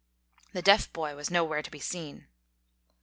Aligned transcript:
The 0.53 0.63
deaf 0.63 0.91
boy 0.91 1.15
was 1.15 1.29
nowhere 1.29 1.61
to 1.61 1.69
be 1.69 1.77
seen. 1.79 2.25